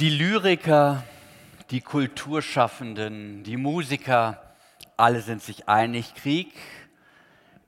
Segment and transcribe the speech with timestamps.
[0.00, 1.04] Die Lyriker,
[1.70, 4.42] die Kulturschaffenden, die Musiker,
[4.96, 6.54] alle sind sich einig, Krieg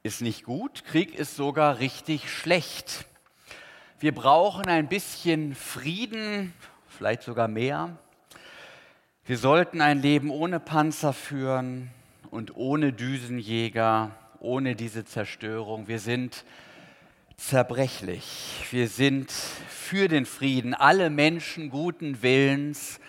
[0.03, 3.05] ist nicht gut, Krieg ist sogar richtig schlecht.
[4.01, 6.55] Wir brauchen ein bisschen Frieden,
[6.89, 7.99] vielleicht sogar mehr.
[9.27, 11.91] Wir sollten ein Leben ohne Panzer führen
[12.31, 14.11] und ohne Düsenjäger,
[14.41, 15.87] ohne diese Zerstörung.
[15.87, 16.47] Wir sind
[17.43, 18.67] zerbrechlich.
[18.71, 20.75] Wir sind für den Frieden.
[20.75, 23.01] Alle Menschen guten Willens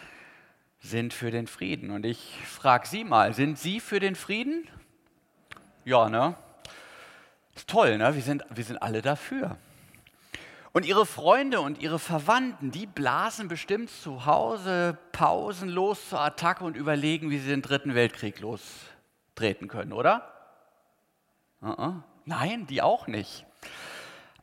[0.79, 1.91] sind für den Frieden.
[1.91, 4.67] Und ich frage Sie mal, sind Sie für den Frieden?
[5.85, 6.35] Ja, ne?
[7.55, 8.15] Ist toll, ne?
[8.15, 9.57] Wir sind, wir sind alle dafür.
[10.71, 16.75] Und ihre Freunde und ihre Verwandten, die blasen bestimmt zu Hause pausenlos zur Attacke und
[16.75, 20.27] überlegen, wie sie den Dritten Weltkrieg lostreten können, oder?
[21.61, 22.01] Uh -uh.
[22.25, 23.45] Nein, die auch nicht.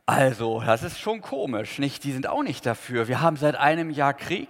[0.05, 2.03] Also, das ist schon komisch, nicht?
[2.03, 3.07] Die sind auch nicht dafür.
[3.07, 4.49] Wir haben seit einem Jahr Krieg,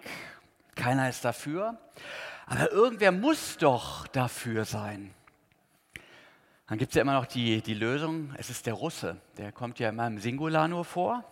[0.76, 1.78] keiner ist dafür.
[2.46, 5.14] Aber irgendwer muss doch dafür sein.
[6.68, 9.18] Dann gibt es ja immer noch die, die Lösung, es ist der Russe.
[9.38, 11.24] Der kommt ja immer im Singular nur vor.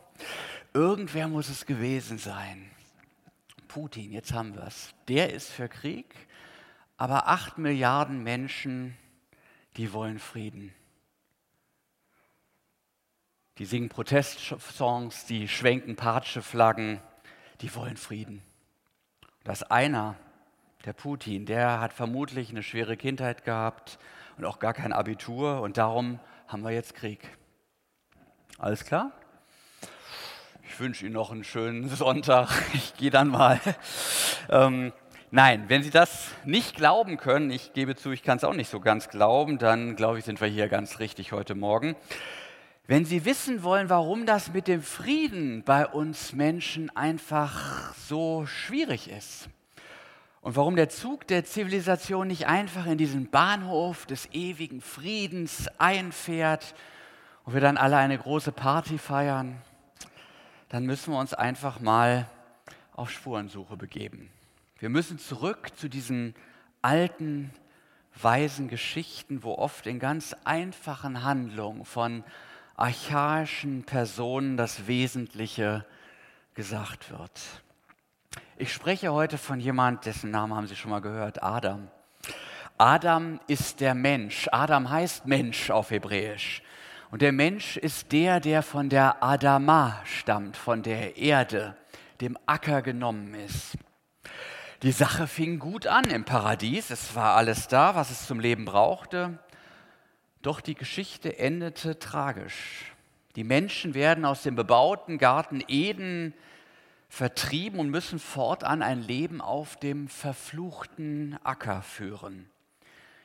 [0.74, 2.70] Irgendwer muss es gewesen sein.
[3.68, 4.94] Putin, jetzt haben wir es.
[5.08, 6.14] Der ist für Krieg,
[6.98, 8.98] aber acht Milliarden Menschen,
[9.78, 10.74] die wollen Frieden.
[13.60, 17.02] Die singen Protestsongs, die schwenken Patscheflaggen,
[17.60, 18.42] die wollen Frieden.
[19.44, 20.16] Das einer,
[20.86, 24.00] der Putin, der hat vermutlich eine schwere Kindheit gehabt
[24.38, 27.38] und auch gar kein Abitur und darum haben wir jetzt Krieg.
[28.58, 29.12] Alles klar?
[30.64, 32.50] Ich wünsche Ihnen noch einen schönen Sonntag.
[32.74, 33.60] Ich gehe dann mal.
[34.50, 34.94] Ähm,
[35.32, 38.70] nein, wenn Sie das nicht glauben können, ich gebe zu, ich kann es auch nicht
[38.70, 41.98] so ganz glauben, dann glaube ich, sind wir hier ganz richtig heute Morgen.
[42.90, 49.12] Wenn Sie wissen wollen, warum das mit dem Frieden bei uns Menschen einfach so schwierig
[49.12, 49.48] ist
[50.42, 56.74] und warum der Zug der Zivilisation nicht einfach in diesen Bahnhof des ewigen Friedens einfährt
[57.46, 59.62] und wir dann alle eine große Party feiern,
[60.70, 62.28] dann müssen wir uns einfach mal
[62.94, 64.32] auf Spurensuche begeben.
[64.80, 66.34] Wir müssen zurück zu diesen
[66.82, 67.54] alten,
[68.20, 72.24] weisen Geschichten, wo oft in ganz einfachen Handlungen von
[72.80, 75.86] archaischen Personen das Wesentliche
[76.54, 77.42] gesagt wird.
[78.58, 81.90] Ich spreche heute von jemand, dessen Namen haben Sie schon mal gehört, Adam.
[82.78, 84.48] Adam ist der Mensch.
[84.52, 86.62] Adam heißt Mensch auf Hebräisch.
[87.12, 91.76] Und der Mensch ist der, der von der Adama stammt, von der Erde,
[92.22, 93.78] dem Acker genommen ist.
[94.84, 96.92] Die Sache fing gut an im Paradies.
[96.92, 99.40] Es war alles da, was es zum Leben brauchte.
[100.42, 102.94] Doch die Geschichte endete tragisch.
[103.36, 106.34] Die Menschen werden aus dem bebauten Garten Eden
[107.10, 112.50] vertrieben und müssen fortan ein Leben auf dem verfluchten Acker führen.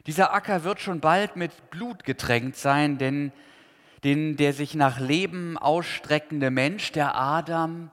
[0.06, 3.32] Dieser Acker wird schon bald mit Blut getränkt sein, denn
[4.02, 7.90] den, der sich nach Leben ausstreckende Mensch, der Adam,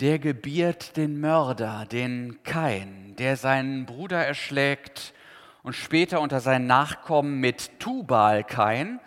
[0.00, 5.14] der gebiert den Mörder, den Kain, der seinen Bruder erschlägt
[5.66, 9.00] und später unter seinen Nachkommen mit Tubal Kain,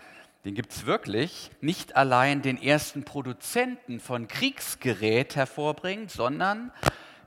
[0.44, 6.74] den gibt es wirklich, nicht allein den ersten Produzenten von Kriegsgerät hervorbringt, sondern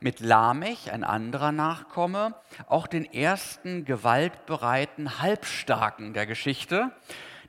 [0.01, 2.35] mit Lamech, ein anderer Nachkomme,
[2.67, 6.91] auch den ersten gewaltbereiten Halbstarken der Geschichte,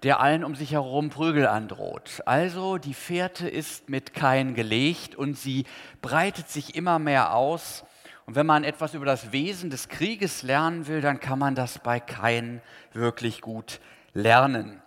[0.03, 2.21] der allen um sich herum Prügel androht.
[2.25, 5.65] Also die Fährte ist mit Kain gelegt und sie
[6.01, 7.83] breitet sich immer mehr aus
[8.25, 11.79] und wenn man etwas über das Wesen des Krieges lernen will, dann kann man das
[11.79, 12.61] bei Kain
[12.93, 13.79] wirklich gut
[14.13, 14.81] lernen.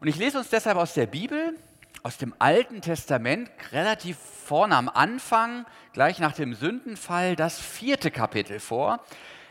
[0.00, 1.56] Und ich lese uns deshalb aus der Bibel,
[2.02, 8.60] aus dem Alten Testament, relativ vorne am Anfang, gleich nach dem Sündenfall, das vierte Kapitel
[8.60, 9.00] vor.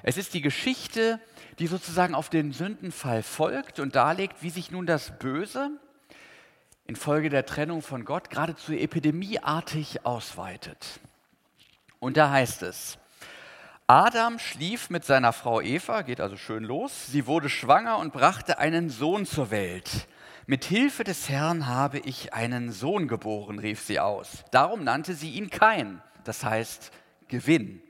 [0.03, 1.19] Es ist die Geschichte,
[1.59, 5.71] die sozusagen auf den Sündenfall folgt und darlegt, wie sich nun das Böse
[6.85, 10.99] infolge der Trennung von Gott geradezu epidemieartig ausweitet.
[11.99, 12.97] Und da heißt es,
[13.93, 17.07] Adam schlief mit seiner Frau Eva, geht also schön los.
[17.07, 20.07] Sie wurde schwanger und brachte einen Sohn zur Welt.
[20.45, 24.45] Mit Hilfe des Herrn habe ich einen Sohn geboren, rief sie aus.
[24.51, 26.93] Darum nannte sie ihn Kain, das heißt
[27.27, 27.81] Gewinn.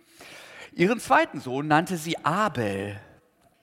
[0.74, 3.00] Ihren zweiten Sohn nannte sie Abel,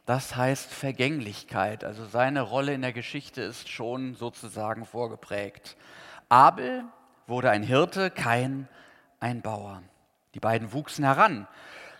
[0.06, 1.82] das heißt Vergänglichkeit.
[1.82, 5.76] Also seine Rolle in der Geschichte ist schon sozusagen vorgeprägt.
[6.28, 6.84] Abel
[7.26, 8.68] wurde ein Hirte, Kain
[9.18, 9.82] ein Bauer.
[10.34, 11.48] Die beiden wuchsen heran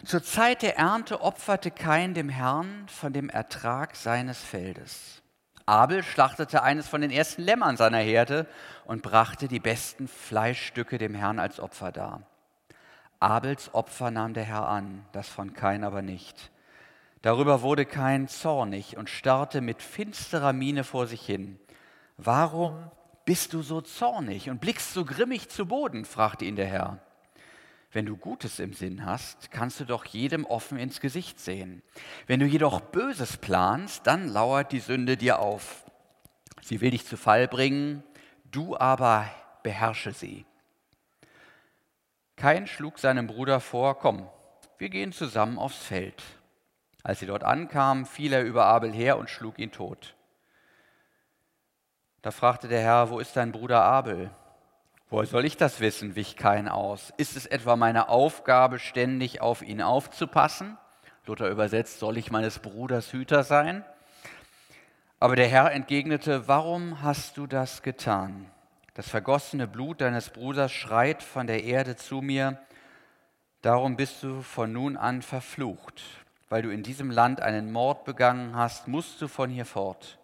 [0.04, 5.22] zur Zeit der Ernte opferte Kain dem Herrn von dem Ertrag seines Feldes.
[5.66, 8.46] Abel schlachtete eines von den ersten Lämmern seiner Herde
[8.86, 12.22] und brachte die besten Fleischstücke dem Herrn als Opfer dar.
[13.20, 16.50] Abels Opfer nahm der Herr an, das von Kain aber nicht.
[17.22, 21.58] Darüber wurde Kain zornig und starrte mit finsterer Miene vor sich hin.
[22.16, 22.90] Warum
[23.24, 26.04] bist du so zornig und blickst so grimmig zu Boden?
[26.04, 26.98] fragte ihn der Herr.
[27.90, 31.82] Wenn du Gutes im Sinn hast, kannst du doch jedem offen ins Gesicht sehen.
[32.26, 35.85] Wenn du jedoch Böses planst, dann lauert die Sünde dir auf.
[36.61, 38.02] Sie will dich zu Fall bringen,
[38.50, 39.31] du aber
[39.62, 40.44] beherrsche sie.
[42.37, 44.29] Kain schlug seinem Bruder vor, komm,
[44.76, 46.23] wir gehen zusammen aufs Feld.
[47.02, 50.14] Als sie dort ankamen, fiel er über Abel her und schlug ihn tot.
[52.23, 54.31] Da fragte der Herr, wo ist dein Bruder Abel?
[55.10, 57.14] Woher soll ich das wissen, wich Kain aus.
[57.16, 60.76] Ist es etwa meine Aufgabe, ständig auf ihn aufzupassen?
[61.25, 63.84] Luther übersetzt, soll ich meines Bruders Hüter sein?
[65.19, 68.50] Aber der Herr entgegnete, warum hast du das getan?
[68.93, 72.58] Das vergossene Blut deines Bruders schreit von der Erde zu mir,
[73.62, 76.02] darum bist du von nun an verflucht.
[76.50, 80.19] Weil du in diesem Land einen Mord begangen hast, musst du von hier fort.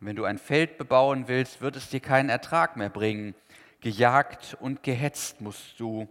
[0.00, 3.36] Und wenn du ein Feld bebauen willst, wird es dir keinen Ertrag mehr bringen.
[3.80, 6.08] Gejagt und gehetzt musst du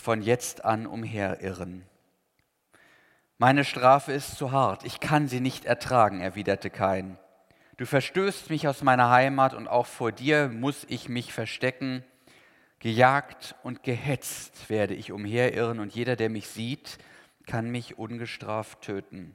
[0.00, 1.84] von jetzt an umherirren.
[3.38, 7.18] Meine Strafe ist zu hart, ich kann sie nicht ertragen, erwiderte Kain.
[7.76, 12.04] Du verstößt mich aus meiner Heimat und auch vor dir muss ich mich verstecken.
[12.78, 16.98] Gejagt und gehetzt werde ich umherirren und jeder, der mich sieht,
[17.46, 19.34] kann mich ungestraft töten.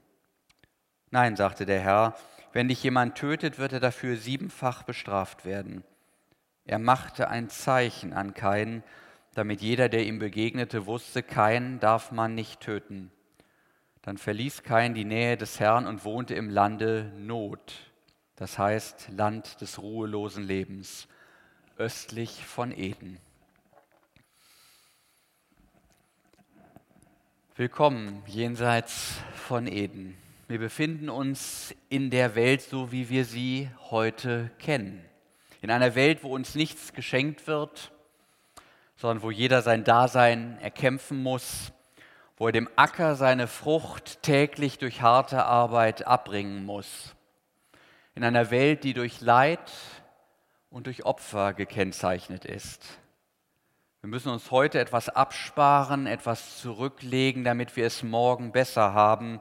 [1.10, 2.16] Nein, sagte der Herr,
[2.54, 5.84] wenn dich jemand tötet, wird er dafür siebenfach bestraft werden.
[6.68, 8.84] Er machte ein Zeichen an Kain,
[9.34, 13.12] damit jeder, der ihm begegnete, wusste, Kain darf man nicht töten.
[14.04, 17.88] Dann verließ Kain die Nähe des Herrn und wohnte im Lande Not
[18.38, 21.08] das heißt Land des ruhelosen Lebens,
[21.78, 23.20] östlich von Eden.
[27.56, 30.16] Willkommen jenseits von Eden.
[30.48, 35.04] Wir befinden uns in der Welt, so wie wir sie heute kennen.
[35.62, 37.92] In einer Welt, wo uns nichts geschenkt wird,
[38.96, 41.72] sondern wo jeder sein Dasein erkämpfen muss,
[42.38, 47.16] wo er dem Acker seine Frucht täglich durch harte Arbeit abbringen muss
[48.18, 49.72] in einer Welt, die durch Leid
[50.72, 52.84] und durch Opfer gekennzeichnet ist.
[54.02, 59.40] Wir müssen uns heute etwas absparen, etwas zurücklegen, damit wir es morgen besser haben,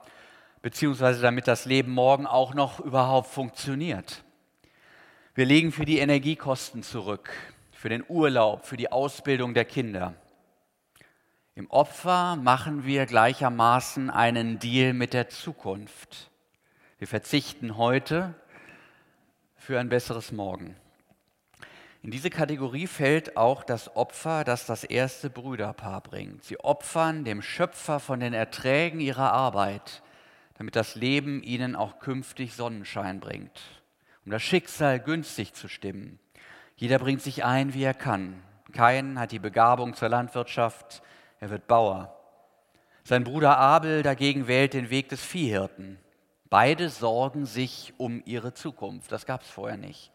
[0.61, 4.25] beziehungsweise damit das Leben morgen auch noch überhaupt funktioniert.
[5.37, 7.29] Wir legen für die Energiekosten zurück,
[7.71, 10.15] für den Urlaub, für die Ausbildung der Kinder.
[11.55, 16.31] Im Opfer machen wir gleichermaßen einen Deal mit der Zukunft.
[16.97, 18.35] Wir verzichten heute
[19.57, 20.75] für ein besseres Morgen.
[22.01, 26.45] In diese Kategorie fällt auch das Opfer, das das erste Brüderpaar bringt.
[26.45, 30.03] Sie opfern dem Schöpfer von den Erträgen ihrer Arbeit,
[30.55, 33.76] damit das Leben ihnen auch künftig Sonnenschein bringt,
[34.27, 36.19] um das Schicksal günstig zu stimmen.
[36.75, 38.43] Jeder bringt sich ein, wie er kann.
[38.73, 41.01] Kein hat die Begabung zur Landwirtschaft,
[41.39, 42.13] er wird Bauer.
[43.05, 45.99] Sein Bruder Abel dagegen wählt den Weg des Viehhirten.
[46.51, 49.13] Beide sorgen sich um ihre Zukunft.
[49.13, 50.11] Das gab es vorher nicht.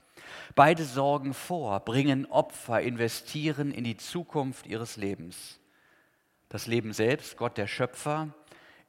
[0.56, 5.60] Beide sorgen vor, bringen Opfer, investieren in die Zukunft ihres Lebens.
[6.50, 8.28] Das Leben selbst, Gott der Schöpfer,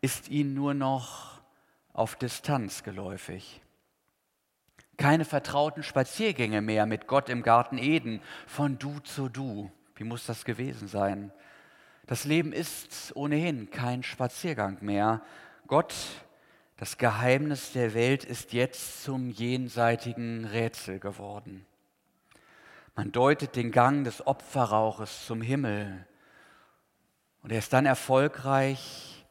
[0.00, 1.40] ist ihnen nur noch
[1.92, 3.61] auf Distanz geläufig.
[5.02, 9.68] Keine vertrauten Spaziergänge mehr mit Gott im Garten Eden, von du zu du.
[9.96, 11.32] Wie muss das gewesen sein?
[12.06, 15.20] Das Leben ist ohnehin kein Spaziergang mehr.
[15.66, 15.92] Gott
[16.76, 21.66] das Geheimnis der Welt ist jetzt zum jenseitigen Rätsel geworden.
[22.94, 26.06] Man deutet den Gang des Opferrauches zum Himmel
[27.42, 29.26] und er ist dann erfolgreich,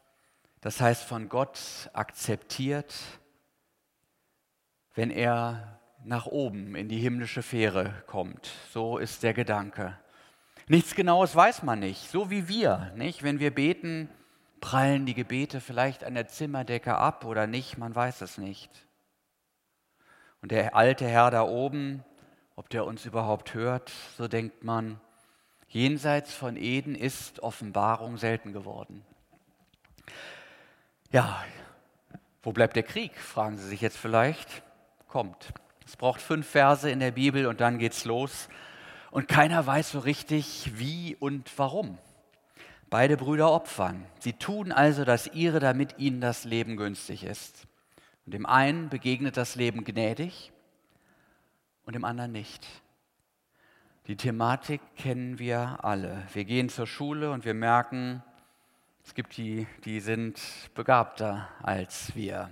[0.60, 2.94] das heißt von Gott akzeptiert,
[4.94, 8.50] wenn er nach oben in die himmlische Fähre kommt.
[8.72, 9.98] So ist der Gedanke.
[10.68, 13.22] Nichts Genaues weiß man nicht, so wie wir, nicht?
[13.22, 14.08] Wenn wir beten,
[14.62, 17.78] Prallen die Gebete vielleicht an der Zimmerdecke ab oder nicht?
[17.78, 18.70] Man weiß es nicht.
[20.40, 22.04] Und der alte Herr da oben,
[22.54, 25.00] ob der uns überhaupt hört, so denkt man,
[25.66, 29.04] jenseits von Eden ist Offenbarung selten geworden.
[31.10, 31.44] Ja,
[32.44, 34.62] wo bleibt der Krieg, fragen Sie sich jetzt vielleicht.
[35.12, 35.52] Kommt.
[35.84, 38.48] Es braucht fünf Verse in der Bibel und dann geht's los.
[39.10, 41.98] Und keiner weiß so richtig, wie und warum.
[42.88, 44.06] Beide Brüder opfern.
[44.20, 47.66] Sie tun also das ihre, damit ihnen das Leben günstig ist.
[48.24, 50.50] Und dem einen begegnet das Leben gnädig
[51.84, 52.66] und dem anderen nicht.
[54.06, 56.22] Die Thematik kennen wir alle.
[56.32, 58.22] Wir gehen zur Schule und wir merken,
[59.04, 60.40] es gibt die, die sind
[60.74, 62.50] begabter als wir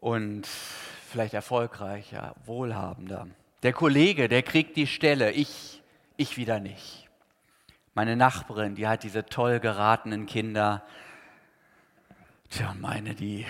[0.00, 3.28] und vielleicht erfolgreicher, wohlhabender.
[3.62, 5.82] Der Kollege, der kriegt die Stelle, ich,
[6.16, 7.08] ich wieder nicht.
[7.94, 10.84] Meine Nachbarin, die hat diese toll geratenen Kinder.
[12.50, 13.44] Tja, meine, die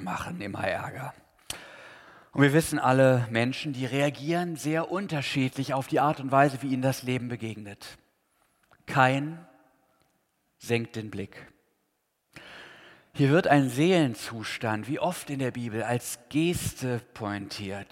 [0.00, 1.14] machen immer Ärger.
[2.32, 6.68] Und wir wissen alle, Menschen, die reagieren sehr unterschiedlich auf die Art und Weise, wie
[6.68, 7.98] ihnen das Leben begegnet.
[8.86, 9.44] Kein
[10.58, 11.50] senkt den Blick.
[13.12, 17.88] Hier wird ein Seelenzustand, wie oft in der Bibel, als Geste pointiert.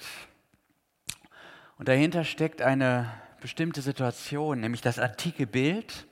[1.77, 6.07] Und dahinter steckt eine bestimmte Situation, nämlich das antike Bild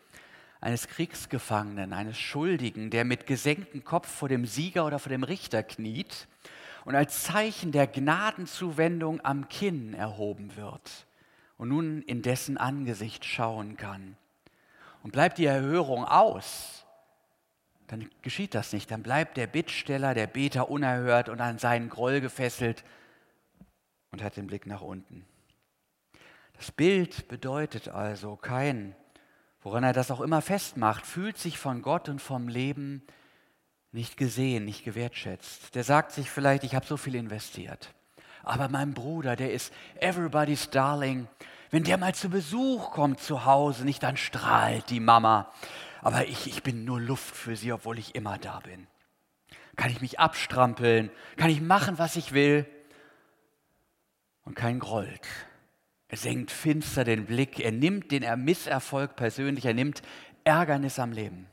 [0.61, 5.63] eines Kriegsgefangenen, eines Schuldigen, der mit gesenktem Kopf vor dem Sieger oder vor dem Richter
[5.63, 6.27] kniet
[6.85, 11.07] und als Zeichen der Gnadenzuwendung am Kinn erhoben wird
[11.57, 14.17] und nun in dessen Angesicht schauen kann.
[15.03, 16.86] Und bleibt die Erhörung aus,
[17.89, 18.91] dann geschieht das nicht.
[18.91, 22.85] Dann bleibt der Bittsteller, der Beter unerhört und an seinen Groll gefesselt
[24.11, 25.25] und hat den Blick nach unten.
[26.55, 28.97] Das Bild bedeutet also kein,
[29.63, 33.03] woran er das auch immer festmacht, fühlt sich von Gott und vom Leben
[33.93, 35.75] nicht gesehen, nicht gewertschätzt.
[35.75, 37.95] Der sagt sich vielleicht, ich habe so viel investiert.
[38.43, 41.27] Aber mein Bruder, der ist everybody's darling.
[41.71, 45.53] Wenn der mal zu Besuch kommt zu Hause, nicht dann strahlt die Mama.
[46.03, 48.87] Aber ich, ich bin nur Luft für sie, obwohl ich immer da bin.
[49.77, 51.11] Kann ich mich abstrampeln?
[51.37, 52.67] Kann ich machen, was ich will?
[54.45, 55.13] Und kein Groll.
[56.09, 57.61] Er senkt finster den Blick.
[57.61, 59.65] Er nimmt den Misserfolg persönlich.
[59.65, 60.03] Er nimmt
[60.45, 61.49] Ärgernis am Leben.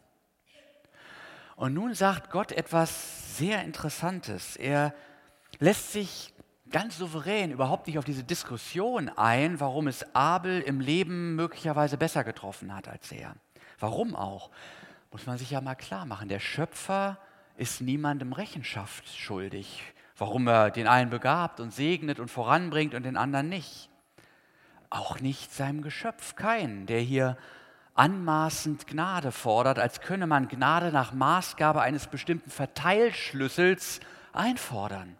[1.56, 4.56] Und nun sagt Gott etwas sehr Interessantes.
[4.56, 4.94] Er
[5.60, 6.34] lässt sich
[6.70, 12.24] ganz souverän überhaupt nicht auf diese Diskussion ein, warum es Abel im Leben möglicherweise besser
[12.24, 13.36] getroffen hat als er.
[13.84, 14.50] Warum auch?
[15.12, 16.30] Muss man sich ja mal klar machen.
[16.30, 17.18] Der Schöpfer
[17.58, 19.84] ist niemandem Rechenschaft schuldig,
[20.16, 23.90] warum er den einen begabt und segnet und voranbringt und den anderen nicht.
[24.90, 27.38] Auch nicht seinem Geschöpf, kein, der hier
[27.94, 34.00] anmaßend Gnade fordert, als könne man Gnade nach Maßgabe eines bestimmten Verteilschlüssels
[34.32, 35.18] einfordern.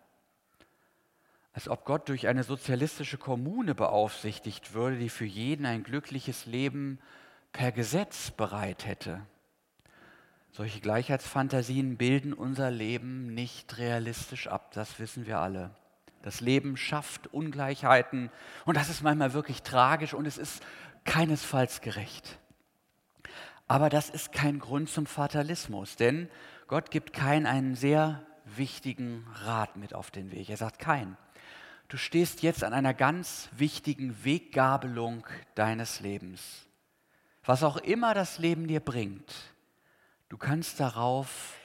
[1.52, 7.00] Als ob Gott durch eine sozialistische Kommune beaufsichtigt würde, die für jeden ein glückliches Leben
[7.54, 9.22] per Gesetz bereit hätte.
[10.52, 15.72] Solche Gleichheitsfantasien bilden unser Leben nicht realistisch ab, das wissen wir alle.
[16.22, 18.30] Das Leben schafft Ungleichheiten
[18.66, 20.64] und das ist manchmal wirklich tragisch und es ist
[21.06, 22.40] keinesfalls gerecht.
[23.68, 26.30] Aber das ist kein Grund zum Fatalismus, denn
[26.68, 30.50] Gott gibt keinen einen sehr wichtigen Rat mit auf den Weg.
[30.50, 31.18] Er sagt kein.
[31.88, 36.68] Du stehst jetzt an einer ganz wichtigen Weggabelung deines Lebens.
[37.46, 39.34] Was auch immer das Leben dir bringt,
[40.30, 41.56] du kannst darauf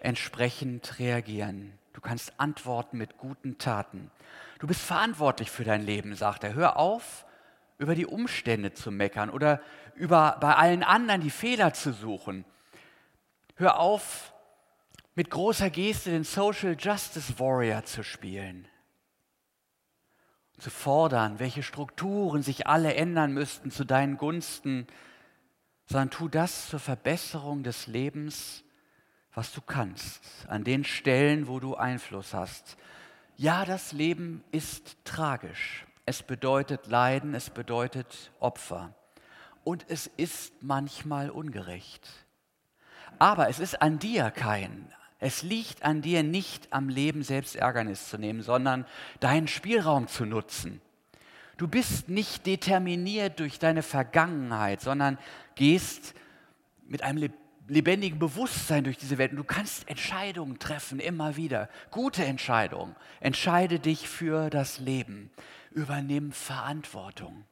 [0.00, 1.78] entsprechend reagieren.
[1.94, 4.10] Du kannst antworten mit guten Taten.
[4.58, 6.54] Du bist verantwortlich für dein Leben, sagt er.
[6.54, 7.24] Hör auf,
[7.78, 9.60] über die Umstände zu meckern oder
[9.94, 12.44] über bei allen anderen die Fehler zu suchen.
[13.56, 14.32] Hör auf,
[15.14, 18.66] mit großer Geste den Social Justice Warrior zu spielen.
[20.58, 24.86] Zu fordern, welche Strukturen sich alle ändern müssten zu deinen Gunsten,
[25.86, 28.64] sondern tu das zur Verbesserung des Lebens,
[29.32, 32.76] was du kannst, an den Stellen, wo du Einfluss hast.
[33.36, 35.86] Ja, das Leben ist tragisch.
[36.06, 38.94] Es bedeutet Leiden, es bedeutet Opfer
[39.64, 42.08] und es ist manchmal ungerecht.
[43.18, 44.92] Aber es ist an dir kein.
[45.18, 48.84] Es liegt an dir nicht am Leben selbst Ärgernis zu nehmen, sondern
[49.20, 50.80] deinen Spielraum zu nutzen.
[51.56, 55.18] Du bist nicht determiniert durch deine Vergangenheit, sondern
[55.54, 56.14] gehst
[56.86, 57.32] mit einem
[57.68, 59.32] lebendigen Bewusstsein durch diese Welt.
[59.32, 61.68] Und du kannst Entscheidungen treffen, immer wieder.
[61.90, 62.94] Gute Entscheidungen.
[63.20, 65.30] Entscheide dich für das Leben.
[65.70, 67.44] Übernimm Verantwortung.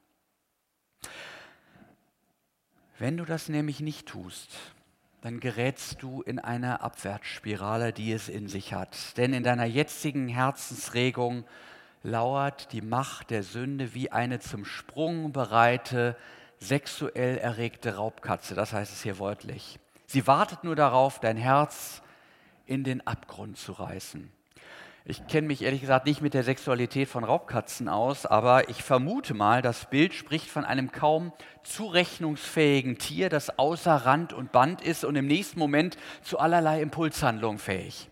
[2.98, 4.50] Wenn du das nämlich nicht tust,
[5.22, 9.16] dann gerätst du in eine Abwärtsspirale, die es in sich hat.
[9.16, 11.44] Denn in deiner jetzigen Herzensregung
[12.02, 16.16] lauert die Macht der Sünde wie eine zum Sprung bereite,
[16.62, 18.54] sexuell erregte Raubkatze.
[18.54, 19.78] Das heißt es hier wörtlich.
[20.06, 22.02] Sie wartet nur darauf, dein Herz
[22.66, 24.30] in den Abgrund zu reißen.
[25.04, 29.34] Ich kenne mich ehrlich gesagt nicht mit der Sexualität von Raubkatzen aus, aber ich vermute
[29.34, 31.32] mal, das Bild spricht von einem kaum
[31.64, 37.58] zurechnungsfähigen Tier, das außer Rand und Band ist und im nächsten Moment zu allerlei Impulshandlungen
[37.58, 38.10] fähig,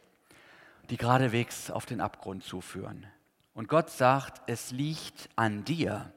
[0.91, 3.07] die geradewegs auf den Abgrund zuführen.
[3.55, 6.13] Und Gott sagt, es liegt an dir.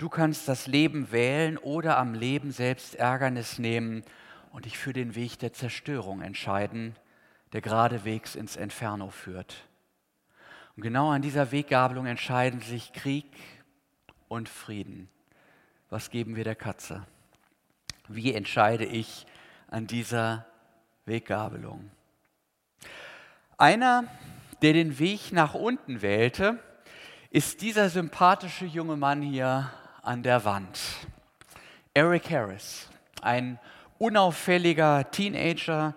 [0.00, 4.02] Du kannst das Leben wählen oder am Leben selbst Ärgernis nehmen
[4.50, 6.96] und dich für den Weg der Zerstörung entscheiden,
[7.52, 9.68] der geradewegs ins Inferno führt.
[10.74, 13.26] Und genau an dieser Weggabelung entscheiden sich Krieg
[14.28, 15.10] und Frieden.
[15.90, 17.06] Was geben wir der Katze?
[18.08, 19.26] Wie entscheide ich
[19.68, 20.46] an dieser
[21.04, 21.90] Weggabelung?
[23.58, 24.04] Einer,
[24.62, 26.58] der den Weg nach unten wählte,
[27.28, 29.70] ist dieser sympathische junge Mann hier
[30.02, 30.78] an der Wand.
[31.94, 32.88] Eric Harris,
[33.22, 33.58] ein
[33.98, 35.94] unauffälliger Teenager,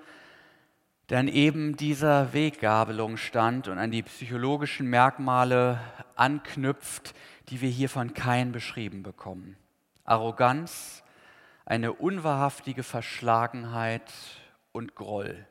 [1.10, 5.80] der an eben dieser Weggabelung stand und an die psychologischen Merkmale
[6.16, 7.14] anknüpft,
[7.50, 9.58] die wir hier von Kain beschrieben bekommen.
[10.06, 11.04] Arroganz,
[11.66, 14.12] eine unwahrhaftige Verschlagenheit
[14.72, 15.46] und Groll.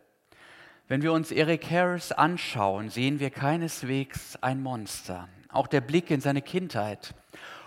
[0.88, 5.28] Wenn wir uns Eric Harris anschauen, sehen wir keineswegs ein Monster.
[5.48, 7.14] Auch der Blick in seine Kindheit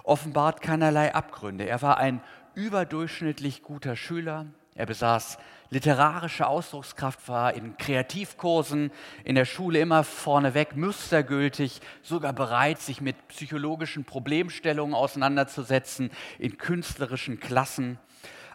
[0.05, 1.67] offenbart keinerlei Abgründe.
[1.67, 2.21] Er war ein
[2.53, 4.45] überdurchschnittlich guter Schüler.
[4.75, 5.37] Er besaß
[5.69, 8.91] literarische Ausdruckskraft, war in Kreativkursen
[9.23, 17.39] in der Schule immer vorneweg mustergültig, sogar bereit, sich mit psychologischen Problemstellungen auseinanderzusetzen in künstlerischen
[17.39, 17.99] Klassen.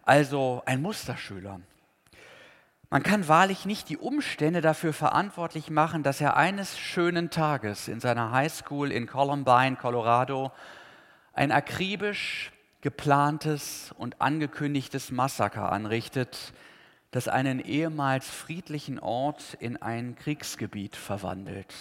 [0.03, 1.61] Also ein Musterschüler.
[2.93, 8.01] Man kann wahrlich nicht die Umstände dafür verantwortlich machen, dass er eines schönen Tages in
[8.01, 10.51] seiner Highschool in Columbine, Colorado,
[11.41, 16.53] ein akribisch geplantes und angekündigtes Massaker anrichtet,
[17.13, 21.75] das einen ehemals friedlichen Ort in ein Kriegsgebiet verwandelt.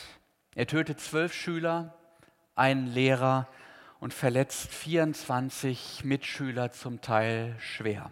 [0.55, 1.93] Er tötet zwölf Schüler,
[2.55, 3.49] einen Lehrer
[3.99, 8.11] und verletzt 24 Mitschüler zum Teil schwer.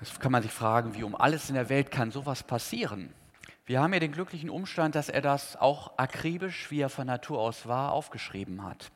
[0.00, 3.12] Jetzt kann man sich fragen, wie um alles in der Welt kann sowas passieren?
[3.66, 7.40] Wir haben ja den glücklichen Umstand, dass er das auch akribisch, wie er von Natur
[7.40, 8.90] aus war, aufgeschrieben hat.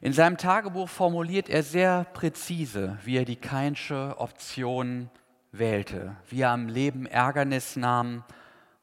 [0.00, 5.10] In seinem Tagebuch formuliert er sehr präzise, wie er die Keinsche Option
[5.50, 8.22] wählte, wie er am Leben Ärgernis nahm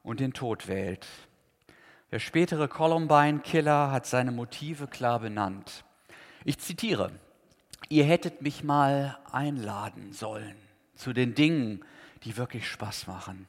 [0.02, 1.06] und den Tod wählt.
[2.10, 5.84] Der spätere Columbine-Killer hat seine Motive klar benannt.
[6.44, 7.10] Ich zitiere,
[7.88, 10.56] ihr hättet mich mal einladen sollen
[10.94, 11.84] zu den Dingen,
[12.24, 13.48] die wirklich Spaß machen.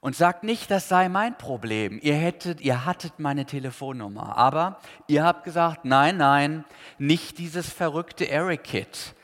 [0.00, 1.98] Und sagt nicht, das sei mein Problem.
[2.02, 4.36] Ihr hättet, ihr hattet meine Telefonnummer.
[4.36, 6.64] Aber ihr habt gesagt, nein, nein,
[6.98, 9.14] nicht dieses verrückte Eric-Kit.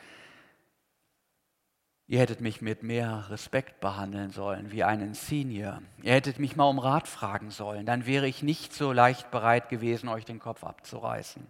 [2.09, 5.83] Ihr hättet mich mit mehr Respekt behandeln sollen, wie einen Senior.
[6.03, 7.85] Ihr hättet mich mal um Rat fragen sollen.
[7.85, 11.45] Dann wäre ich nicht so leicht bereit gewesen, euch den Kopf abzureißen.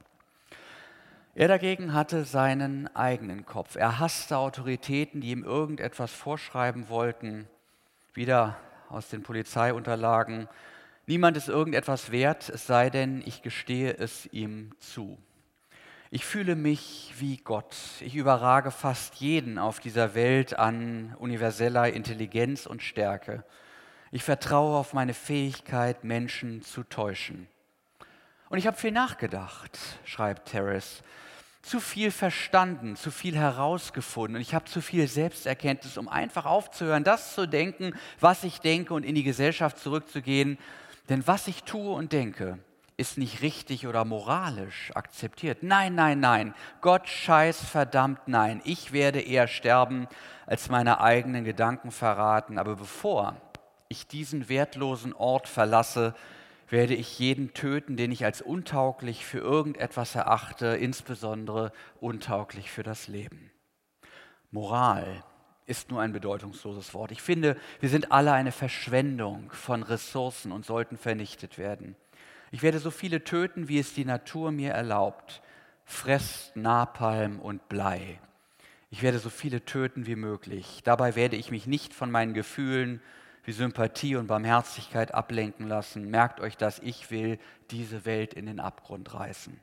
[1.34, 3.76] Er dagegen hatte seinen eigenen Kopf.
[3.76, 7.46] Er hasste Autoritäten, die ihm irgendetwas vorschreiben wollten.
[8.14, 8.56] Wieder
[8.88, 10.48] aus den Polizeiunterlagen.
[11.06, 15.18] Niemand ist irgendetwas wert, es sei denn, ich gestehe es ihm zu.
[16.10, 17.76] Ich fühle mich wie Gott.
[18.00, 23.44] Ich überrage fast jeden auf dieser Welt an universeller Intelligenz und Stärke.
[24.12, 27.48] Ich vertraue auf meine Fähigkeit, Menschen zu täuschen.
[28.48, 31.02] Und ich habe viel nachgedacht, schreibt Terrace.
[31.66, 34.36] Zu viel verstanden, zu viel herausgefunden.
[34.36, 38.94] Und ich habe zu viel Selbsterkenntnis, um einfach aufzuhören, das zu denken, was ich denke
[38.94, 40.58] und in die Gesellschaft zurückzugehen.
[41.08, 42.60] Denn was ich tue und denke,
[42.96, 45.64] ist nicht richtig oder moralisch akzeptiert.
[45.64, 46.54] Nein, nein, nein.
[46.82, 48.62] Gott scheiß verdammt nein.
[48.62, 50.06] Ich werde eher sterben,
[50.46, 52.58] als meine eigenen Gedanken verraten.
[52.58, 53.34] Aber bevor
[53.88, 56.14] ich diesen wertlosen Ort verlasse,
[56.68, 63.08] werde ich jeden töten, den ich als untauglich für irgendetwas erachte, insbesondere untauglich für das
[63.08, 63.50] Leben.
[64.50, 65.24] Moral
[65.66, 67.10] ist nur ein bedeutungsloses Wort.
[67.10, 71.96] Ich finde, wir sind alle eine Verschwendung von Ressourcen und sollten vernichtet werden.
[72.52, 75.42] Ich werde so viele töten, wie es die Natur mir erlaubt.
[75.84, 78.20] Fresst Napalm und Blei.
[78.90, 80.80] Ich werde so viele töten wie möglich.
[80.84, 83.02] Dabei werde ich mich nicht von meinen Gefühlen
[83.46, 86.10] wie Sympathie und Barmherzigkeit ablenken lassen.
[86.10, 87.38] Merkt euch das, ich will
[87.70, 89.58] diese Welt in den Abgrund reißen.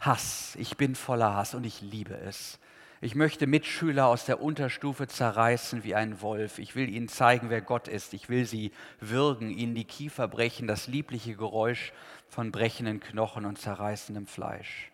[0.00, 2.58] Hass, ich bin voller Hass und ich liebe es.
[3.00, 6.58] Ich möchte Mitschüler aus der Unterstufe zerreißen wie ein Wolf.
[6.58, 8.14] Ich will ihnen zeigen, wer Gott ist.
[8.14, 11.92] Ich will sie würgen, ihnen die Kiefer brechen, das liebliche Geräusch
[12.28, 14.90] von brechenden Knochen und zerreißendem Fleisch.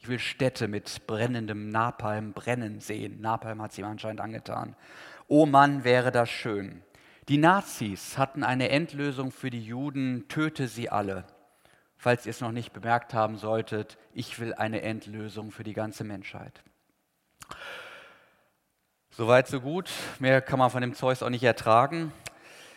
[0.00, 3.20] Ich will Städte mit brennendem Napalm brennen sehen.
[3.20, 4.74] Napalm hat sie ihm anscheinend angetan.
[5.28, 6.82] Oh Mann, wäre das schön.
[7.28, 11.24] Die Nazis hatten eine Endlösung für die Juden, töte sie alle.
[11.98, 16.04] Falls ihr es noch nicht bemerkt haben solltet, ich will eine Endlösung für die ganze
[16.04, 16.62] Menschheit.
[19.10, 19.90] Soweit, so gut.
[20.20, 22.12] Mehr kann man von dem Zeus auch nicht ertragen.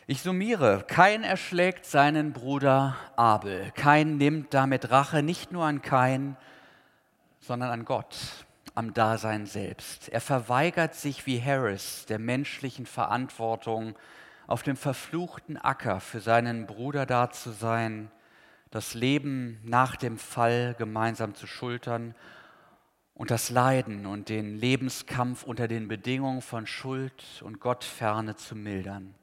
[0.06, 0.84] Ich summiere.
[0.86, 3.72] Kain erschlägt seinen Bruder Abel.
[3.76, 6.36] Kain nimmt damit Rache nicht nur an Kain,
[7.40, 8.18] sondern an Gott,
[8.76, 10.10] am Dasein selbst.
[10.10, 13.96] Er verweigert sich wie Harris der menschlichen Verantwortung,
[14.52, 18.12] auf dem verfluchten Acker für seinen Bruder da zu sein,
[18.70, 22.16] das Leben nach dem Fall gemeinsam zu schultern
[23.14, 29.16] und das Leiden und den Lebenskampf unter den Bedingungen von Schuld und Gottferne zu mildern.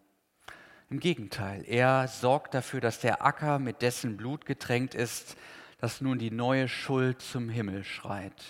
[0.88, 5.36] Im Gegenteil, er sorgt dafür, dass der Acker mit dessen Blut getränkt ist,
[5.78, 8.42] dass nun die neue Schuld zum Himmel schreit.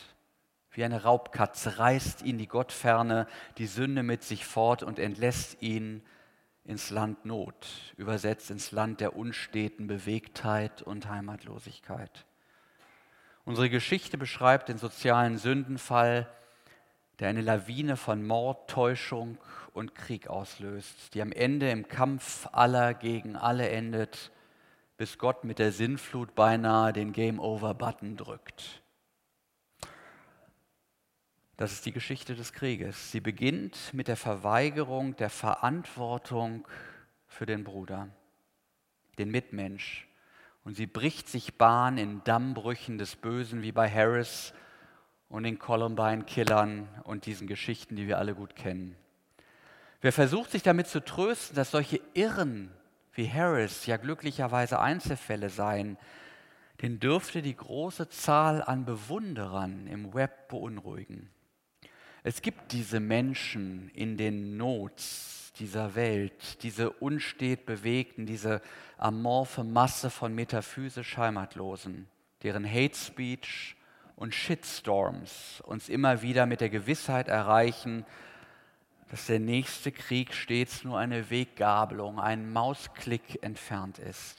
[0.70, 3.26] Wie eine Raubkatze reißt ihn die Gottferne,
[3.58, 6.02] die Sünde mit sich fort und entlässt ihn
[6.68, 12.26] ins Land Not, übersetzt ins Land der unsteten Bewegtheit und Heimatlosigkeit.
[13.46, 16.28] Unsere Geschichte beschreibt den sozialen Sündenfall,
[17.18, 19.38] der eine Lawine von Mord, Täuschung
[19.72, 24.30] und Krieg auslöst, die am Ende im Kampf aller gegen alle endet,
[24.98, 28.82] bis Gott mit der Sinnflut beinahe den Game-Over-Button drückt.
[31.58, 33.10] Das ist die Geschichte des Krieges.
[33.10, 36.68] Sie beginnt mit der Verweigerung der Verantwortung
[37.26, 38.08] für den Bruder,
[39.18, 40.06] den Mitmensch,
[40.62, 44.54] und sie bricht sich Bahn in Dammbrüchen des Bösen wie bei Harris
[45.28, 48.94] und den Columbine-Killern und diesen Geschichten, die wir alle gut kennen.
[50.00, 52.70] Wer versucht sich damit zu trösten, dass solche Irren
[53.14, 55.98] wie Harris ja glücklicherweise Einzelfälle seien,
[56.82, 61.28] den dürfte die große Zahl an Bewunderern im Web beunruhigen.
[62.28, 68.60] Es gibt diese Menschen in den Nots, dieser Welt, diese unstet bewegten, diese
[68.98, 72.06] amorphe Masse von metaphysisch Heimatlosen,
[72.42, 73.76] deren Hate Speech
[74.14, 78.04] und Shitstorms uns immer wieder mit der Gewissheit erreichen,
[79.10, 84.36] dass der nächste Krieg stets nur eine Weggabelung, ein Mausklick entfernt ist.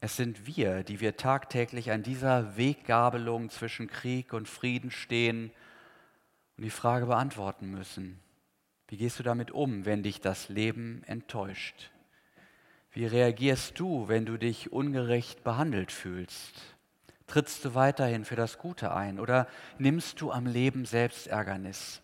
[0.00, 5.50] Es sind wir, die wir tagtäglich an dieser Weggabelung zwischen Krieg und Frieden stehen
[6.58, 8.18] und die Frage beantworten müssen.
[8.88, 11.92] Wie gehst du damit um, wenn dich das Leben enttäuscht?
[12.90, 16.76] Wie reagierst du, wenn du dich ungerecht behandelt fühlst?
[17.28, 19.46] Trittst du weiterhin für das Gute ein oder
[19.78, 22.02] nimmst du am Leben selbst Ärgernis?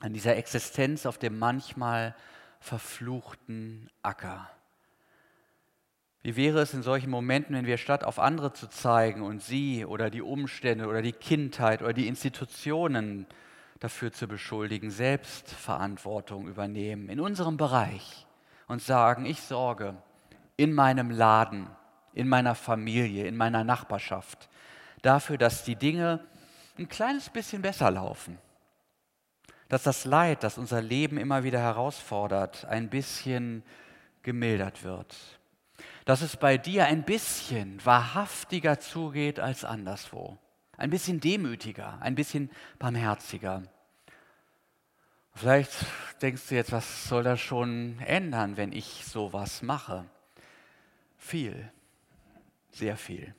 [0.00, 2.14] An dieser Existenz auf dem manchmal
[2.60, 4.50] verfluchten Acker.
[6.20, 9.86] Wie wäre es in solchen Momenten, wenn wir statt auf andere zu zeigen und sie
[9.86, 13.26] oder die Umstände oder die Kindheit oder die Institutionen
[13.82, 18.26] dafür zu beschuldigen, selbst Verantwortung übernehmen in unserem Bereich
[18.68, 19.96] und sagen, ich sorge
[20.56, 21.68] in meinem Laden,
[22.14, 24.48] in meiner Familie, in meiner Nachbarschaft
[25.02, 26.20] dafür, dass die Dinge
[26.78, 28.38] ein kleines bisschen besser laufen.
[29.68, 33.64] Dass das Leid, das unser Leben immer wieder herausfordert, ein bisschen
[34.22, 35.16] gemildert wird.
[36.04, 40.38] Dass es bei dir ein bisschen wahrhaftiger zugeht als anderswo.
[40.82, 43.62] Ein bisschen demütiger, ein bisschen barmherziger.
[45.32, 45.70] Vielleicht
[46.20, 50.04] denkst du jetzt, was soll das schon ändern, wenn ich sowas mache?
[51.18, 51.70] Viel,
[52.72, 53.32] sehr viel.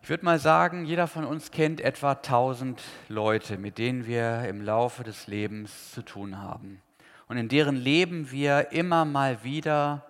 [0.00, 4.62] Ich würde mal sagen, jeder von uns kennt etwa 1000 Leute, mit denen wir im
[4.62, 6.80] Laufe des Lebens zu tun haben
[7.28, 10.06] und in deren Leben wir immer mal wieder,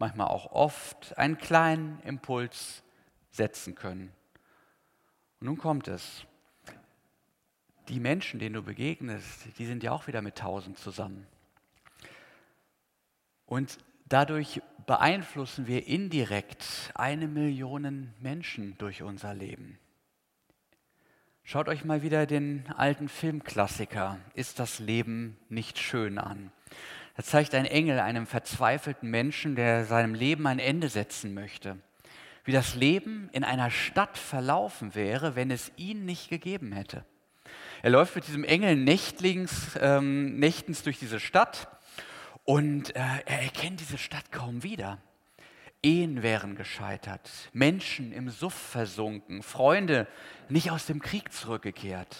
[0.00, 2.82] manchmal auch oft, einen kleinen Impuls
[3.30, 4.12] setzen können.
[5.40, 6.24] Und nun kommt es.
[7.88, 11.26] Die Menschen, denen du begegnest, die sind ja auch wieder mit tausend zusammen.
[13.44, 19.78] Und dadurch beeinflussen wir indirekt eine Million Menschen durch unser Leben.
[21.44, 26.50] Schaut euch mal wieder den alten Filmklassiker Ist das Leben nicht schön an?
[27.16, 31.78] Da zeigt ein Engel einem verzweifelten Menschen, der seinem Leben ein Ende setzen möchte
[32.46, 37.04] wie das Leben in einer Stadt verlaufen wäre, wenn es ihn nicht gegeben hätte.
[37.82, 41.68] Er läuft mit diesem Engel nächtlings, ähm, nächtens durch diese Stadt
[42.44, 44.98] und äh, er erkennt diese Stadt kaum wieder.
[45.82, 50.06] Ehen wären gescheitert, Menschen im Suff versunken, Freunde
[50.48, 52.16] nicht aus dem Krieg zurückgekehrt.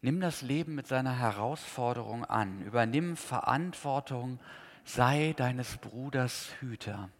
[0.00, 4.38] Nimm das Leben mit seiner Herausforderung an, übernimm Verantwortung,
[4.84, 7.10] sei deines Bruders Hüter.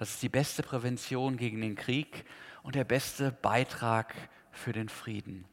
[0.00, 2.24] Das ist die beste Prävention gegen den Krieg
[2.62, 4.14] und der beste Beitrag
[4.50, 5.44] für den Frieden.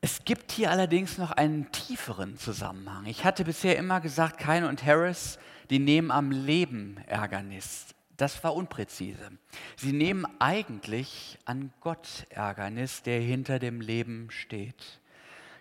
[0.00, 3.06] Es gibt hier allerdings noch einen tieferen Zusammenhang.
[3.06, 7.86] Ich hatte bisher immer gesagt, Kine und Harris, die nehmen am Leben Ärgernis.
[8.16, 9.32] Das war unpräzise.
[9.74, 15.00] Sie nehmen eigentlich an Gott Ärgernis, der hinter dem Leben steht.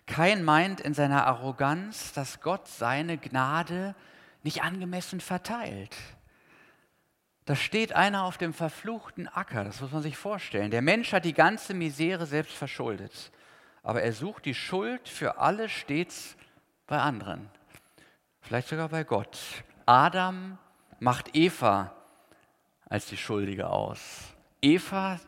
[0.06, 3.96] Kein meint in seiner Arroganz, dass Gott seine Gnade
[4.44, 5.98] nicht angemessen verteilt
[7.46, 10.72] Da steht einer auf dem verfluchten Acker, das muss man sich vorstellen.
[10.72, 13.32] Der Mensch hat die ganze Misere selbst verschuldet,
[13.84, 16.36] aber er sucht die Schuld für alle stets
[16.88, 17.50] bei anderen,
[18.42, 19.38] vielleicht sogar bei Gott.
[19.86, 20.58] Adam
[21.00, 21.96] macht Eva
[22.90, 24.34] als die Schuldige aus.
[24.62, 25.20] Eva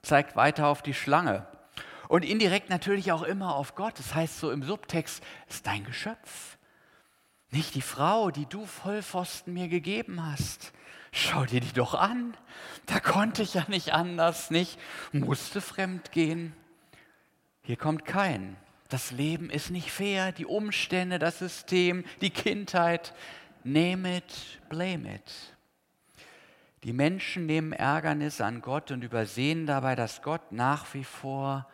[0.00, 1.46] zeigt weiter auf die Schlange
[2.08, 3.98] und indirekt natürlich auch immer auf Gott.
[3.98, 6.56] Das heißt so im Subtext, ist dein Geschöpf,
[7.50, 10.72] nicht die Frau, die du Vollpfosten mir gegeben hast.
[11.12, 12.36] Schau dir die doch an.
[12.86, 14.78] Da konnte ich ja nicht anders, nicht?
[15.12, 16.54] Musste fremd gehen.
[17.62, 18.56] Hier kommt kein.
[18.88, 23.14] Das Leben ist nicht fair, die Umstände, das System, die Kindheit.
[23.64, 25.56] Name it, blame it.
[26.84, 31.66] Die Menschen nehmen Ärgernis an Gott und übersehen dabei, dass Gott nach wie vor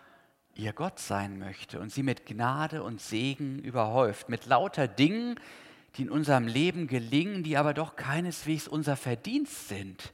[0.54, 5.38] ihr Gott sein möchte und sie mit Gnade und Segen überhäuft, mit lauter Dingen,
[5.96, 10.12] die in unserem Leben gelingen, die aber doch keineswegs unser Verdienst sind.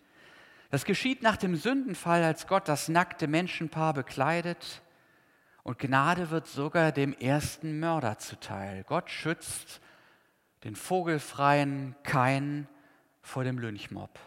[0.71, 4.83] Das geschieht nach dem Sündenfall, als Gott das nackte Menschenpaar bekleidet
[5.63, 8.85] und Gnade wird sogar dem ersten Mörder zuteil.
[8.85, 9.81] Gott schützt
[10.65, 12.67] den vogelfreien Kain
[13.23, 14.19] vor dem Lynchmob.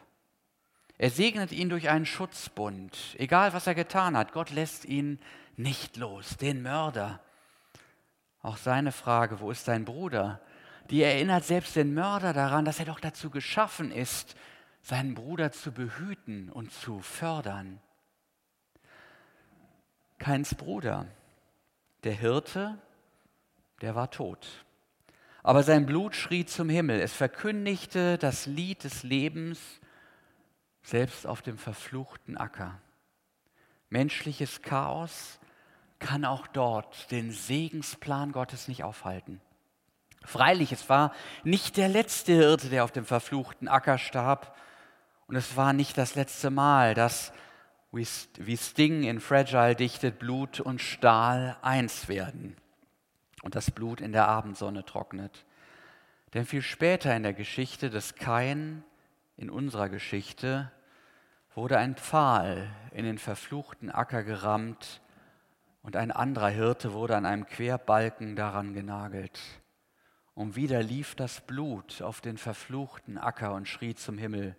[0.98, 3.16] Er segnet ihn durch einen Schutzbund.
[3.18, 5.20] Egal was er getan hat, Gott lässt ihn
[5.58, 7.20] nicht los, den Mörder.
[8.44, 10.42] Auch seine Frage, wo ist dein Bruder?
[10.90, 14.36] Die erinnert selbst den Mörder daran, dass er doch dazu geschaffen ist,
[14.82, 17.80] seinen Bruder zu behüten und zu fördern.
[20.18, 21.08] Keins Bruder,
[22.04, 22.78] der Hirte,
[23.82, 24.66] der war tot.
[25.44, 27.00] Aber sein Blut schrie zum Himmel.
[27.00, 29.60] Es verkündigte das Lied des Lebens
[30.84, 32.80] selbst auf dem verfluchten Acker.
[33.90, 35.40] Menschliches Chaos
[36.00, 39.42] kann auch dort den Segensplan Gottes nicht aufhalten.
[40.24, 44.56] Freilich, es war nicht der letzte Hirte, der auf dem verfluchten Acker starb,
[45.28, 47.32] und es war nicht das letzte Mal, dass,
[47.92, 52.58] wie Sting in Fragile dichtet, Blut und Stahl eins werden
[53.42, 55.46] und das Blut in der Abendsonne trocknet.
[56.34, 58.84] Denn viel später in der Geschichte des Kain,
[59.38, 60.72] in unserer Geschichte,
[61.56, 65.02] wurde ein Pfahl in den verfluchten Acker gerammt
[65.82, 69.40] und ein anderer Hirte wurde an einem Querbalken daran genagelt.
[70.34, 74.56] Und wieder lief das Blut auf den verfluchten Acker und schrie zum Himmel,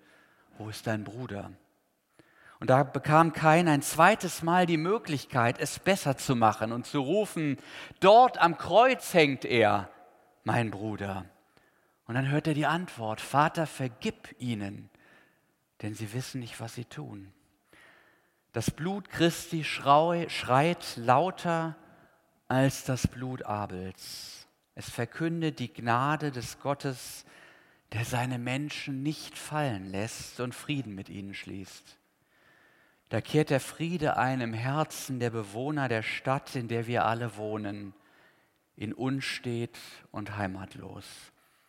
[0.59, 1.51] wo ist dein Bruder?
[2.61, 7.01] Und da bekam Kain ein zweites Mal die Möglichkeit, es besser zu machen und zu
[7.01, 7.59] rufen,
[7.99, 9.91] dort am Kreuz hängt er,
[10.45, 11.25] mein Bruder.
[12.07, 14.91] Und dann hört er die Antwort, Vater, vergib ihnen,
[15.81, 17.33] denn sie wissen nicht, was sie tun.
[18.53, 21.75] Das Blut Christi schreit lauter
[22.47, 24.42] als das Blut Abels.
[24.75, 27.25] Es verkündet die Gnade des Gottes,
[27.93, 31.99] der seine Menschen nicht fallen lässt und Frieden mit ihnen schließt.
[33.11, 37.37] Da kehrt der Friede ein im Herzen der Bewohner der Stadt, in der wir alle
[37.37, 37.93] wohnen,
[38.75, 39.77] in unstet
[40.11, 41.05] und heimatlos.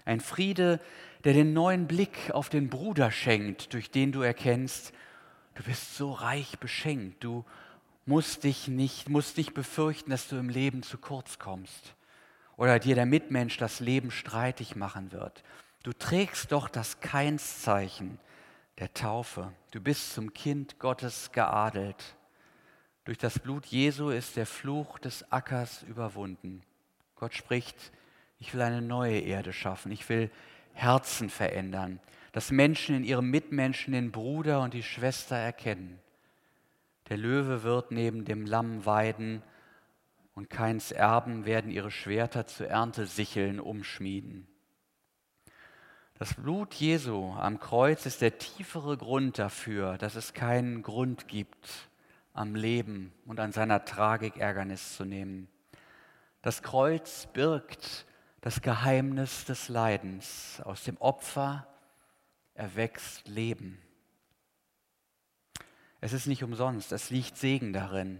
[0.05, 0.79] Ein Friede,
[1.25, 4.93] der den neuen Blick auf den Bruder schenkt, durch den du erkennst,
[5.55, 7.43] du bist so reich beschenkt, du
[8.05, 11.95] musst dich nicht, musst nicht befürchten, dass du im Leben zu kurz kommst
[12.57, 15.43] oder dir der Mitmensch das Leben streitig machen wird.
[15.83, 18.19] Du trägst doch das Keinszeichen
[18.79, 19.51] der Taufe.
[19.71, 22.15] Du bist zum Kind Gottes geadelt.
[23.05, 26.63] Durch das Blut Jesu ist der Fluch des Ackers überwunden.
[27.15, 27.91] Gott spricht,
[28.39, 29.91] ich will eine neue Erde schaffen.
[29.91, 30.31] Ich will
[30.73, 31.99] Herzen verändern,
[32.31, 35.99] dass Menschen in ihrem Mitmenschen den Bruder und die Schwester erkennen.
[37.09, 39.43] Der Löwe wird neben dem Lamm weiden
[40.35, 44.47] und keins Erben werden ihre Schwerter zu Erntesicheln umschmieden.
[46.15, 51.89] Das Blut Jesu am Kreuz ist der tiefere Grund dafür, dass es keinen Grund gibt,
[52.33, 55.47] am Leben und an seiner Tragik Ärgernis zu nehmen.
[56.41, 58.05] Das Kreuz birgt
[58.41, 60.61] das Geheimnis des Leidens.
[60.61, 61.67] Aus dem Opfer
[62.53, 63.81] erwächst Leben.
[66.01, 68.19] Es ist nicht umsonst, es liegt Segen darin.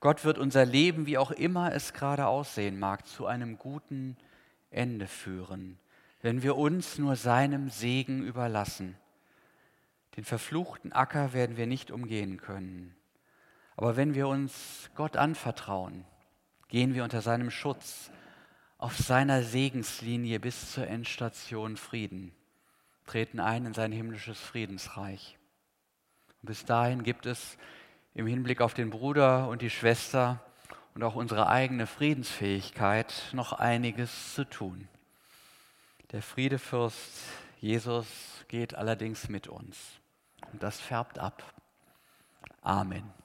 [0.00, 4.16] Gott wird unser Leben, wie auch immer es gerade aussehen mag, zu einem guten
[4.70, 5.78] Ende führen
[6.20, 8.96] wenn wir uns nur seinem Segen überlassen.
[10.16, 12.96] Den verfluchten Acker werden wir nicht umgehen können.
[13.76, 16.04] Aber wenn wir uns Gott anvertrauen,
[16.68, 18.10] gehen wir unter seinem Schutz
[18.78, 22.34] auf seiner Segenslinie bis zur Endstation Frieden,
[23.06, 25.38] treten ein in sein himmlisches Friedensreich.
[26.42, 27.56] Und bis dahin gibt es
[28.14, 30.40] im Hinblick auf den Bruder und die Schwester
[30.94, 34.88] und auch unsere eigene Friedensfähigkeit noch einiges zu tun.
[36.12, 37.22] Der Friedefürst
[37.60, 38.06] Jesus
[38.48, 39.76] geht allerdings mit uns.
[40.52, 41.42] Und das färbt ab.
[42.62, 43.17] Amen.